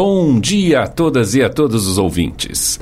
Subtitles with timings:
[0.00, 2.78] Bom dia a todas e a todos os ouvintes.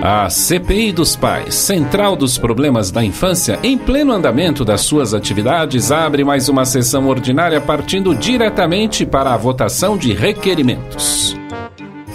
[0.00, 5.90] A CPI dos Pais, Central dos Problemas da Infância, em pleno andamento das suas atividades,
[5.90, 11.36] abre mais uma sessão ordinária partindo diretamente para a votação de requerimentos.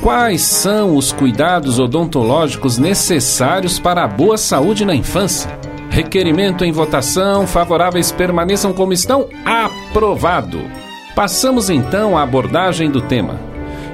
[0.02, 5.52] Quais são os cuidados odontológicos necessários para a boa saúde na infância?
[5.90, 9.28] Requerimento em votação, favoráveis permaneçam como estão?
[9.44, 10.85] Aprovado!
[11.16, 13.40] Passamos então à abordagem do tema.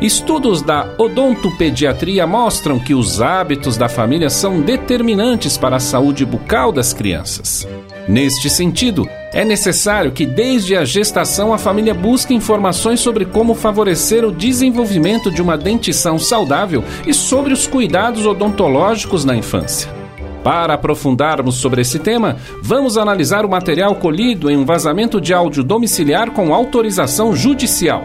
[0.02, 6.72] Estudos da odontopediatria mostram que os hábitos da família são determinantes para a saúde bucal
[6.72, 7.68] das crianças.
[8.08, 14.26] Neste sentido, é necessário que desde a gestação a família busque informações sobre como favorecer
[14.26, 20.01] o desenvolvimento de uma dentição saudável e sobre os cuidados odontológicos na infância.
[20.44, 25.64] Para aprofundarmos sobre esse tema, vamos analisar o material colhido em um vazamento de áudio
[25.64, 28.04] domiciliar com autorização judicial.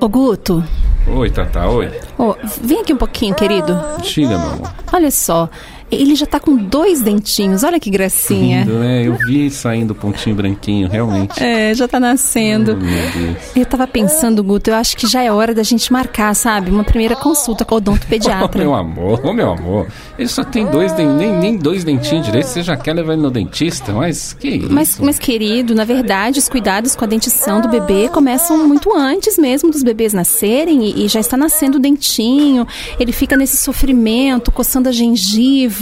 [0.00, 0.62] Ô Guto.
[1.08, 1.90] Oi, Tata, oi.
[2.16, 3.76] Ô, vem aqui um pouquinho, querido.
[4.02, 4.72] Diga, meu amor.
[4.92, 5.48] Olha só,
[5.94, 8.60] ele já tá com dois dentinhos, olha que gracinha.
[8.60, 9.06] Lindo, né?
[9.06, 11.42] Eu vi saindo o pontinho branquinho, realmente.
[11.42, 12.72] É, já tá nascendo.
[12.72, 13.56] Oh, meu Deus.
[13.56, 16.70] Eu tava pensando, Guto, eu acho que já é hora da gente marcar, sabe?
[16.70, 18.48] Uma primeira consulta com o Oh, odontopediatra.
[18.58, 19.86] meu amor, oh, meu amor.
[20.18, 22.46] Ele só tem dois, nem, nem dois dentinhos direito.
[22.46, 23.92] Você já quer levar ele no dentista?
[23.92, 24.72] Mas que isso?
[24.72, 29.38] Mas, mas, querido, na verdade, os cuidados com a dentição do bebê começam muito antes
[29.38, 32.66] mesmo dos bebês nascerem e, e já está nascendo o dentinho.
[32.98, 35.81] Ele fica nesse sofrimento, coçando a gengiva,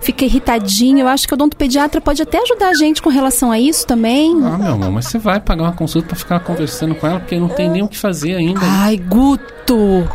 [0.00, 1.00] fica irritadinho.
[1.00, 4.32] Eu acho que o odontopediatra pode até ajudar a gente com relação a isso também.
[4.44, 7.38] Ah, meu amor, mas você vai pagar uma consulta pra ficar conversando com ela, porque
[7.38, 8.60] não tem nem o que fazer ainda.
[8.62, 10.08] Ai, Guto!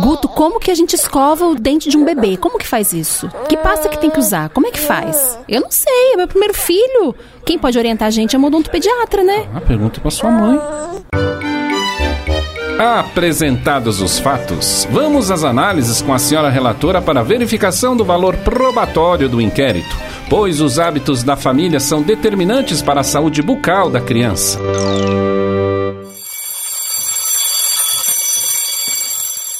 [0.00, 2.36] Guto, como que a gente escova o dente de um bebê?
[2.36, 3.28] Como que faz isso?
[3.48, 4.48] Que pasta que tem que usar?
[4.48, 5.38] Como é que faz?
[5.46, 7.14] Eu não sei, é meu primeiro filho.
[7.44, 9.46] Quem pode orientar a gente é um odontopediatra, né?
[9.54, 10.58] Ah, pergunta pra sua mãe.
[12.82, 19.28] Apresentados os fatos, vamos às análises com a senhora relatora para verificação do valor probatório
[19.28, 19.96] do inquérito,
[20.28, 24.58] pois os hábitos da família são determinantes para a saúde bucal da criança.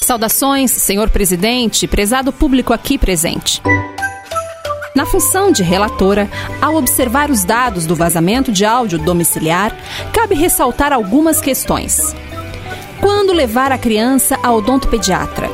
[0.00, 3.62] Saudações, senhor presidente, prezado público aqui presente.
[4.96, 6.28] Na função de relatora,
[6.60, 9.72] ao observar os dados do vazamento de áudio domiciliar,
[10.12, 12.16] cabe ressaltar algumas questões.
[13.32, 15.48] Quando levar a criança ao odontopediatra?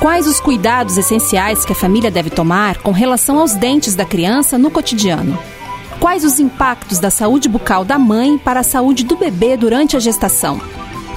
[0.00, 4.58] Quais os cuidados essenciais que a família deve tomar com relação aos dentes da criança
[4.58, 5.38] no cotidiano?
[6.00, 10.00] Quais os impactos da saúde bucal da mãe para a saúde do bebê durante a
[10.00, 10.60] gestação?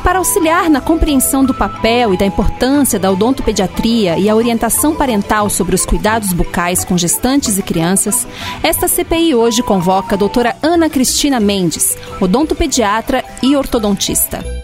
[0.03, 5.49] Para auxiliar na compreensão do papel e da importância da odontopediatria e a orientação parental
[5.49, 8.27] sobre os cuidados bucais com gestantes e crianças,
[8.61, 14.60] esta CPI hoje convoca a doutora Ana Cristina Mendes, odontopediatra e ortodontista.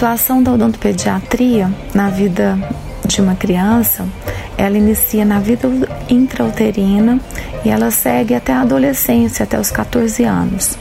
[0.00, 2.58] Atuação da odontopediatria na vida
[3.04, 4.08] de uma criança,
[4.56, 5.68] ela inicia na vida
[6.08, 7.20] intrauterina
[7.62, 10.78] e ela segue até a adolescência, até os 14 anos.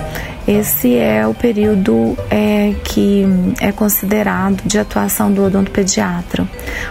[0.48, 3.26] Esse é o período é, que
[3.60, 6.48] é considerado de atuação do odontopediatra.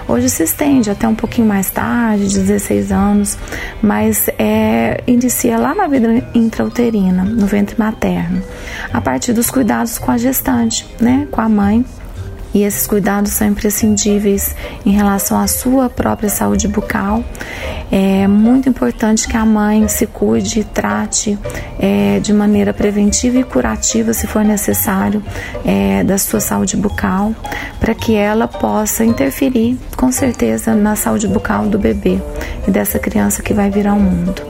[0.06, 3.38] Hoje se estende até um pouquinho mais tarde, 16 anos,
[3.80, 8.42] mas é, inicia lá na vida intrauterina, no ventre materno,
[8.92, 11.84] a partir dos cuidados com a gestante, né, com a mãe
[12.54, 14.54] e esses cuidados são imprescindíveis
[14.84, 17.22] em relação à sua própria saúde bucal.
[17.90, 21.38] É muito importante que a mãe se cuide e trate
[21.78, 25.22] é, de maneira preventiva e curativa, se for necessário,
[25.64, 27.34] é, da sua saúde bucal,
[27.80, 32.20] para que ela possa interferir, com certeza, na saúde bucal do bebê
[32.66, 34.47] e dessa criança que vai vir ao mundo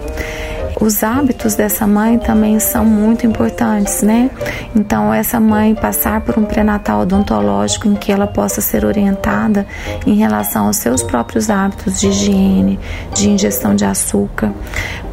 [0.80, 4.30] os hábitos dessa mãe também são muito importantes, né?
[4.74, 9.66] Então, essa mãe passar por um pré-natal odontológico em que ela possa ser orientada
[10.06, 12.78] em relação aos seus próprios hábitos de higiene,
[13.14, 14.52] de ingestão de açúcar,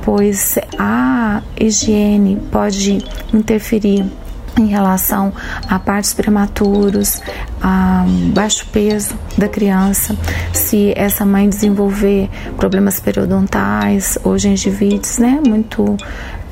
[0.04, 4.06] pois a higiene pode interferir
[4.58, 5.34] em relação
[5.68, 7.22] a partos prematuros,
[7.62, 10.16] a baixo peso da criança,
[10.54, 15.98] se essa mãe desenvolver problemas periodontais ou gengivites, né, muito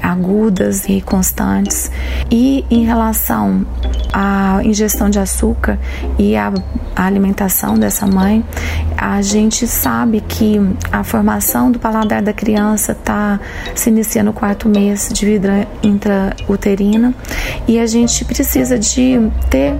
[0.03, 1.89] agudas e constantes.
[2.29, 3.65] E em relação
[4.11, 5.79] à ingestão de açúcar
[6.19, 6.51] e à
[6.95, 8.43] alimentação dessa mãe,
[8.97, 10.59] a gente sabe que
[10.91, 13.39] a formação do paladar da criança está
[13.73, 17.13] se iniciando no quarto mês de vida intrauterina
[17.67, 19.19] e a gente precisa de
[19.49, 19.75] ter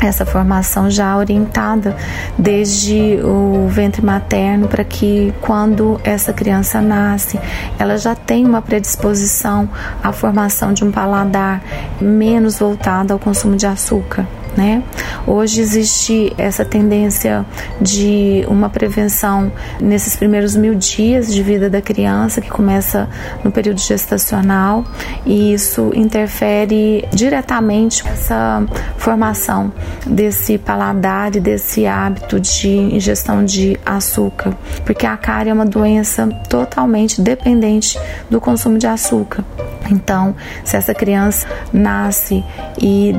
[0.00, 1.96] essa formação já orientada
[2.38, 7.38] desde o ventre materno para que quando essa criança nasce,
[7.78, 9.68] ela já tem uma predisposição
[10.02, 11.62] à formação de um paladar
[12.00, 14.26] menos voltado ao consumo de açúcar
[14.56, 14.82] né?
[15.26, 17.44] Hoje existe essa tendência
[17.80, 23.08] de uma prevenção nesses primeiros mil dias de vida da criança, que começa
[23.42, 24.84] no período gestacional,
[25.24, 28.64] e isso interfere diretamente essa
[28.96, 29.72] formação
[30.06, 36.26] desse paladar e desse hábito de ingestão de açúcar, porque a cárie é uma doença
[36.48, 37.98] totalmente dependente
[38.30, 39.44] do consumo de açúcar.
[39.90, 40.34] Então,
[40.64, 42.42] se essa criança nasce
[42.80, 43.14] e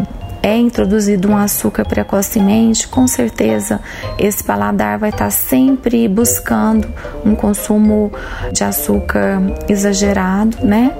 [0.46, 3.82] é introduzido um açúcar precocemente, com certeza
[4.20, 6.88] esse paladar vai estar sempre buscando
[7.26, 8.12] um consumo
[8.54, 10.96] de açúcar exagerado, né?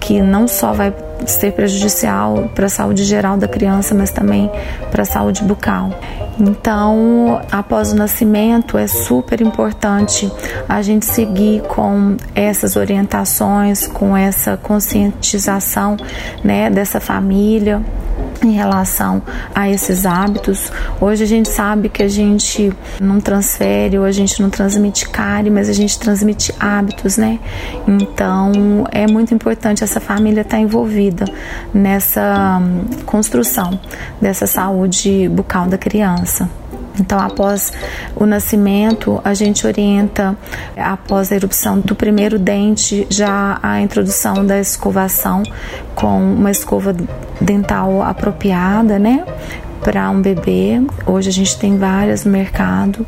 [0.00, 0.94] Que não só vai
[1.26, 4.50] ser prejudicial para a saúde geral da criança, mas também
[4.90, 5.90] para a saúde bucal.
[6.40, 10.32] Então, após o nascimento, é super importante
[10.66, 15.98] a gente seguir com essas orientações, com essa conscientização
[16.42, 17.82] né, dessa família
[18.42, 19.22] em relação
[19.54, 20.70] a esses hábitos.
[21.00, 25.50] Hoje a gente sabe que a gente não transfere ou a gente não transmite cárie,
[25.50, 27.38] mas a gente transmite hábitos, né?
[27.86, 31.24] Então é muito importante essa família estar envolvida
[31.72, 32.60] nessa
[33.04, 33.78] construção
[34.20, 36.48] dessa saúde bucal da criança.
[36.98, 37.72] Então, após
[38.14, 40.36] o nascimento, a gente orienta,
[40.76, 45.42] após a erupção do primeiro dente, já a introdução da escovação
[45.94, 46.94] com uma escova
[47.40, 49.24] dental apropriada, né?
[49.82, 53.06] Para um bebê, hoje a gente tem várias no mercado,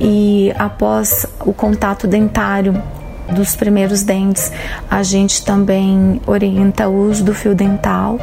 [0.00, 2.80] e após o contato dentário
[3.32, 4.52] dos primeiros dentes,
[4.90, 8.18] a gente também orienta o uso do fio dental.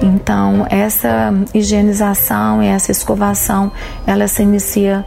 [0.00, 3.70] Então, essa higienização e essa escovação,
[4.06, 5.04] ela se inicia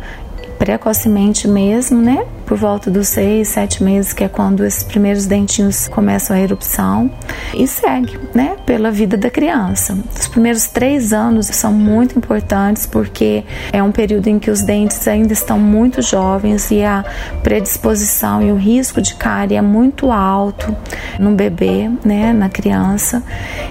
[0.63, 2.25] precocemente mesmo, né?
[2.45, 7.11] Por volta dos seis, sete meses, que é quando esses primeiros dentinhos começam a erupção,
[7.53, 8.55] e segue, né?
[8.65, 9.97] Pela vida da criança.
[10.17, 13.43] Os primeiros três anos são muito importantes porque
[13.73, 17.03] é um período em que os dentes ainda estão muito jovens e a
[17.43, 20.73] predisposição e o risco de cárie é muito alto
[21.19, 22.31] no bebê, né?
[22.31, 23.21] Na criança.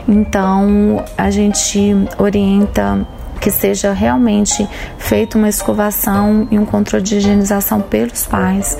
[0.06, 3.06] Então a gente orienta
[3.42, 4.68] que seja realmente
[4.98, 8.78] feita uma escovação e um controle de higienização pelos pais,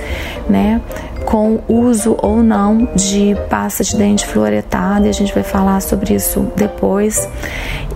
[0.49, 0.81] né?
[1.25, 6.15] Com uso ou não de pasta de dente fluoretada, e a gente vai falar sobre
[6.15, 7.29] isso depois,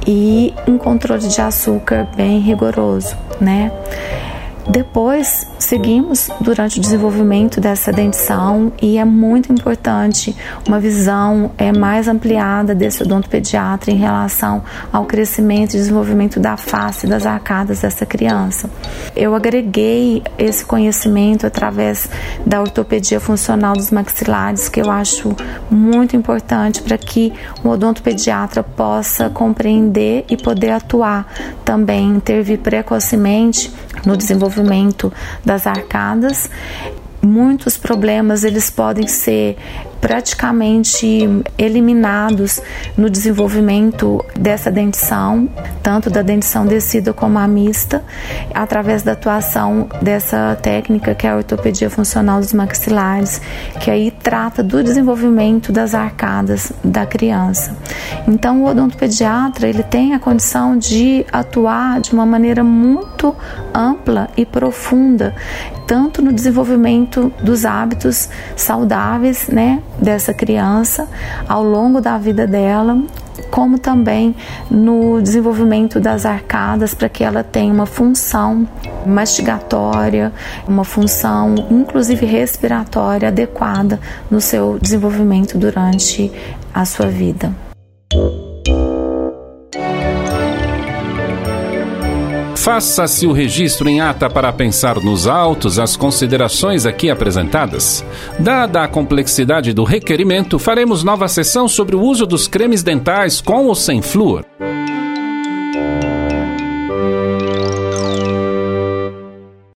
[0.04, 3.70] e um controle de açúcar bem rigoroso, né?
[4.68, 10.36] Depois, seguimos durante o desenvolvimento dessa dentição e é muito importante
[10.66, 17.06] uma visão é, mais ampliada desse odontopediatra em relação ao crescimento e desenvolvimento da face
[17.06, 18.68] das arcadas dessa criança.
[19.14, 22.08] Eu agreguei esse conhecimento através
[22.44, 25.34] da ortopedia funcional dos maxilares, que eu acho
[25.70, 31.26] muito importante para que o odontopediatra possa compreender e poder atuar
[31.64, 33.72] também, intervir precocemente
[34.06, 35.12] no desenvolvimento
[35.44, 36.48] das arcadas.
[37.20, 39.56] Muitos problemas eles podem ser
[40.00, 42.60] praticamente eliminados
[42.96, 45.48] no desenvolvimento dessa dentição,
[45.82, 48.04] tanto da dentição descida como a mista,
[48.54, 53.40] através da atuação dessa técnica que é a ortopedia funcional dos maxilares,
[53.80, 57.76] que aí trata do desenvolvimento das arcadas da criança.
[58.26, 63.32] Então, o odontopediatra ele tem a condição de atuar de uma maneira muito
[63.72, 65.32] ampla e profunda,
[65.86, 71.08] tanto no desenvolvimento dos hábitos saudáveis, né, dessa criança
[71.48, 73.00] ao longo da vida dela,
[73.50, 74.34] como também
[74.70, 78.66] no desenvolvimento das arcadas para que ela tenha uma função
[79.06, 80.32] mastigatória,
[80.66, 84.00] uma função inclusive respiratória adequada
[84.30, 86.30] no seu desenvolvimento durante
[86.72, 87.65] a sua vida.
[92.66, 98.04] Faça-se o registro em ata para pensar nos autos as considerações aqui apresentadas.
[98.40, 103.66] Dada a complexidade do requerimento, faremos nova sessão sobre o uso dos cremes dentais com
[103.66, 104.44] ou sem flúor.